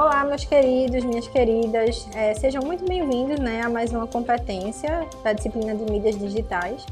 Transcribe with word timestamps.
Olá, 0.00 0.24
meus 0.24 0.44
queridos, 0.44 1.02
minhas 1.02 1.26
queridas, 1.26 2.08
é, 2.14 2.32
sejam 2.32 2.62
muito 2.62 2.86
bem-vindos 2.86 3.40
né, 3.40 3.62
a 3.62 3.68
mais 3.68 3.90
uma 3.90 4.06
competência 4.06 5.04
da 5.24 5.32
disciplina 5.32 5.74
de 5.74 5.90
mídias 5.90 6.16
digitais. 6.16 6.86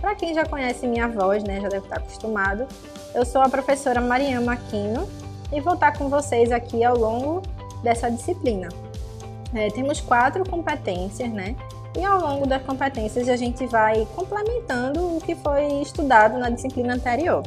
Para 0.00 0.14
quem 0.14 0.32
já 0.32 0.42
conhece 0.46 0.86
minha 0.86 1.06
voz, 1.06 1.44
né, 1.44 1.60
já 1.60 1.68
deve 1.68 1.84
estar 1.84 1.98
acostumado, 1.98 2.66
eu 3.14 3.26
sou 3.26 3.42
a 3.42 3.48
professora 3.50 4.00
Mariana 4.00 4.54
Aquino 4.54 5.06
e 5.52 5.60
vou 5.60 5.74
estar 5.74 5.98
com 5.98 6.08
vocês 6.08 6.50
aqui 6.50 6.82
ao 6.82 6.96
longo 6.96 7.42
dessa 7.82 8.10
disciplina. 8.10 8.70
É, 9.54 9.68
temos 9.68 10.00
quatro 10.00 10.42
competências, 10.48 11.30
né? 11.30 11.54
E 11.94 12.02
ao 12.02 12.18
longo 12.18 12.46
das 12.46 12.62
competências 12.62 13.28
a 13.28 13.36
gente 13.36 13.66
vai 13.66 14.08
complementando 14.16 15.14
o 15.14 15.20
que 15.20 15.34
foi 15.34 15.82
estudado 15.82 16.38
na 16.38 16.48
disciplina 16.48 16.94
anterior. 16.94 17.42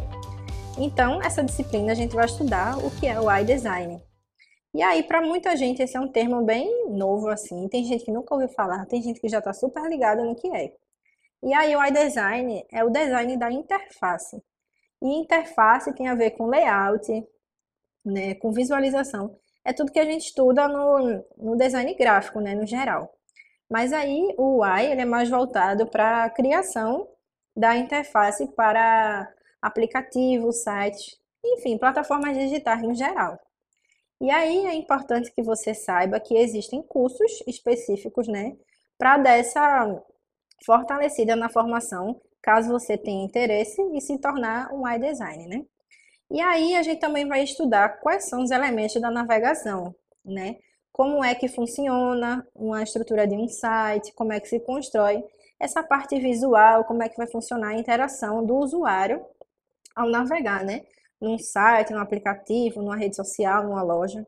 Então, 0.78 1.20
essa 1.20 1.44
disciplina 1.44 1.94
a 1.94 1.96
gente 1.96 2.16
vai 2.16 2.26
estudar 2.26 2.78
o 2.78 2.92
que 2.92 3.08
é 3.08 3.20
o 3.20 3.36
iDesign. 3.38 4.08
E 4.74 4.84
aí, 4.84 5.02
para 5.04 5.22
muita 5.22 5.56
gente, 5.58 5.82
esse 5.82 5.98
é 5.98 6.00
um 6.00 6.08
termo 6.12 6.44
bem 6.44 6.90
novo, 6.90 7.28
assim. 7.30 7.68
Tem 7.70 7.84
gente 7.84 8.06
que 8.06 8.12
nunca 8.12 8.34
ouviu 8.36 8.50
falar, 8.50 8.86
tem 8.86 9.02
gente 9.02 9.20
que 9.20 9.28
já 9.28 9.40
está 9.40 9.52
super 9.52 9.84
ligada 9.90 10.24
no 10.24 10.36
que 10.36 10.48
é. 10.56 10.74
E 11.44 11.54
aí, 11.54 11.76
o 11.76 11.84
iDesign 11.84 12.66
é 12.72 12.84
o 12.84 12.90
design 12.90 13.38
da 13.38 13.52
interface. 13.52 14.42
E 15.02 15.08
interface 15.08 15.94
tem 15.96 16.08
a 16.08 16.16
ver 16.16 16.32
com 16.32 16.46
layout, 16.48 17.28
né, 18.06 18.36
com 18.36 18.52
visualização. 18.52 19.36
É 19.66 19.74
tudo 19.74 19.92
que 19.92 20.00
a 20.00 20.06
gente 20.06 20.28
estuda 20.28 20.68
no, 20.68 21.24
no 21.38 21.56
design 21.58 21.94
gráfico, 21.96 22.40
né, 22.40 22.56
no 22.56 22.66
geral. 22.66 23.14
Mas 23.70 23.94
aí, 23.94 24.34
o 24.38 24.60
UI 24.62 24.86
ele 24.92 25.02
é 25.02 25.06
mais 25.06 25.30
voltado 25.30 25.88
para 25.88 26.26
a 26.26 26.30
criação 26.30 27.08
da 27.56 27.76
interface 27.76 28.48
para 28.54 29.32
aplicativos, 29.62 30.64
sites, 30.64 31.20
enfim, 31.44 31.78
plataformas 31.78 32.38
digitais 32.38 32.82
no 32.82 32.94
geral. 32.94 33.40
E 34.22 34.30
aí 34.30 34.66
é 34.66 34.74
importante 34.74 35.32
que 35.32 35.42
você 35.42 35.74
saiba 35.74 36.20
que 36.20 36.36
existem 36.36 36.82
cursos 36.82 37.42
específicos, 37.48 38.28
né, 38.28 38.58
para 38.98 39.18
dessa 39.18 40.04
fortalecida 40.66 41.36
na 41.36 41.50
formação, 41.50 42.20
caso 42.42 42.70
você 42.70 42.98
tenha 42.98 43.24
interesse 43.24 43.82
em 43.82 44.00
se 44.02 44.18
tornar 44.18 44.74
um 44.74 44.88
iDesign, 44.88 45.48
né? 45.48 45.66
E 46.30 46.42
aí 46.42 46.76
a 46.76 46.84
gente 46.84 47.00
também 47.00 47.28
vai 47.28 47.44
estudar 47.44 48.00
quais 48.02 48.26
são 48.30 48.44
os 48.44 48.52
elementos 48.52 49.02
da 49.02 49.10
navegação, 49.10 49.96
né? 50.24 50.58
Como 50.92 51.24
é 51.24 51.34
que 51.34 51.48
funciona 51.48 52.46
uma 52.54 52.84
estrutura 52.84 53.26
de 53.26 53.36
um 53.36 53.48
site, 53.48 54.14
como 54.14 54.34
é 54.34 54.40
que 54.40 54.50
se 54.50 54.60
constrói 54.60 55.24
essa 55.60 55.82
parte 55.82 56.20
visual, 56.20 56.86
como 56.86 57.04
é 57.04 57.10
que 57.10 57.18
vai 57.18 57.28
funcionar 57.28 57.70
a 57.70 57.80
interação 57.80 58.46
do 58.46 58.56
usuário 58.58 59.26
ao 59.96 60.10
navegar, 60.10 60.64
né? 60.64 60.84
Num 61.22 61.38
site, 61.38 61.92
num 61.92 62.00
aplicativo, 62.00 62.82
numa 62.82 62.96
rede 62.96 63.16
social, 63.16 63.64
numa 63.64 63.82
loja. 63.82 64.26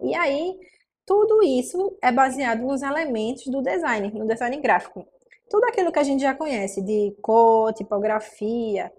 E 0.00 0.14
aí, 0.14 0.58
tudo 1.06 1.42
isso 1.42 1.96
é 2.02 2.12
baseado 2.12 2.62
nos 2.62 2.82
elementos 2.82 3.46
do 3.46 3.62
design, 3.62 4.10
no 4.12 4.26
design 4.26 4.56
gráfico. 4.60 5.06
Tudo 5.50 5.64
aquilo 5.64 5.90
que 5.90 5.98
a 5.98 6.04
gente 6.04 6.20
já 6.20 6.34
conhece, 6.34 6.82
de 6.82 7.16
cor, 7.22 7.72
tipografia, 7.72 8.92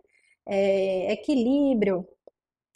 é, 0.45 1.13
equilíbrio, 1.13 2.08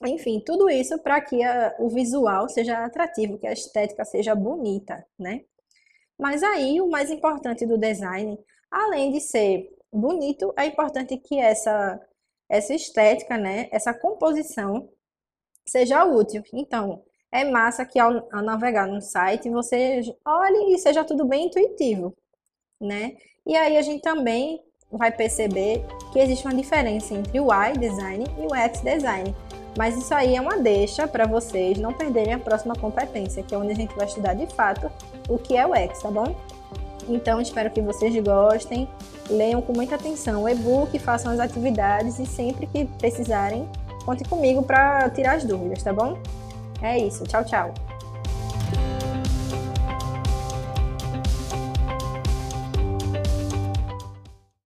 enfim, 0.05 0.39
tudo 0.39 0.69
isso 0.69 0.97
para 0.99 1.21
que 1.21 1.43
a, 1.43 1.75
o 1.79 1.89
visual 1.89 2.49
seja 2.49 2.83
atrativo, 2.83 3.37
que 3.37 3.47
a 3.47 3.53
estética 3.53 4.03
seja 4.05 4.35
bonita, 4.35 5.05
né? 5.17 5.41
Mas 6.17 6.43
aí, 6.43 6.79
o 6.81 6.89
mais 6.89 7.09
importante 7.09 7.65
do 7.65 7.77
design, 7.77 8.37
além 8.69 9.11
de 9.11 9.19
ser 9.19 9.69
bonito, 9.91 10.53
é 10.57 10.65
importante 10.65 11.17
que 11.17 11.39
essa 11.39 11.99
essa 12.49 12.73
estética, 12.73 13.37
né, 13.37 13.67
essa 13.71 13.93
composição 13.93 14.89
seja 15.65 16.03
útil. 16.03 16.43
Então, 16.53 17.03
é 17.31 17.43
massa 17.43 17.85
que 17.85 17.99
ao, 17.99 18.27
ao 18.31 18.43
navegar 18.43 18.87
no 18.87 19.01
site 19.01 19.49
você 19.49 20.01
olhe 20.25 20.75
e 20.75 20.77
seja 20.77 21.03
tudo 21.03 21.25
bem 21.25 21.47
intuitivo, 21.47 22.15
né? 22.79 23.15
E 23.45 23.55
aí 23.55 23.75
a 23.75 23.81
gente 23.81 24.01
também 24.01 24.61
vai 24.91 25.11
perceber 25.11 25.83
que 26.11 26.19
existe 26.19 26.45
uma 26.45 26.53
diferença 26.53 27.15
entre 27.15 27.39
o 27.39 27.47
I 27.51 27.73
design 27.73 28.23
e 28.37 28.45
o 28.45 28.55
X 28.55 28.81
design. 28.81 29.35
Mas 29.75 29.97
isso 29.97 30.13
aí 30.13 30.35
é 30.35 30.41
uma 30.41 30.59
deixa 30.59 31.07
para 31.07 31.25
vocês 31.25 31.79
não 31.79 31.91
perderem 31.91 32.35
a 32.35 32.39
próxima 32.39 32.75
competência, 32.75 33.41
que 33.41 33.55
é 33.55 33.57
onde 33.57 33.71
a 33.71 33.75
gente 33.75 33.95
vai 33.95 34.05
estudar 34.05 34.35
de 34.35 34.45
fato 34.53 34.91
o 35.27 35.39
que 35.39 35.57
é 35.57 35.65
o 35.65 35.73
X, 35.73 36.03
tá 36.03 36.11
bom? 36.11 36.35
Então, 37.07 37.41
espero 37.41 37.69
que 37.71 37.81
vocês 37.81 38.15
gostem, 38.23 38.87
leiam 39.29 39.61
com 39.61 39.73
muita 39.73 39.95
atenção 39.95 40.43
o 40.43 40.49
e-book, 40.49 40.97
façam 40.99 41.31
as 41.31 41.39
atividades 41.39 42.19
e 42.19 42.25
sempre 42.25 42.67
que 42.67 42.85
precisarem, 42.85 43.67
conte 44.05 44.23
comigo 44.23 44.63
para 44.63 45.09
tirar 45.09 45.35
as 45.35 45.43
dúvidas, 45.43 45.83
tá 45.83 45.93
bom? 45.93 46.17
É 46.81 46.97
isso, 46.97 47.23
tchau, 47.25 47.43
tchau! 47.43 47.92